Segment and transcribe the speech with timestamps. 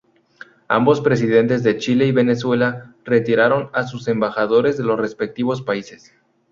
[0.67, 6.11] Ambos presidentes de Chile y Venezuela, retiraron a sus embajadores de los respectivos países.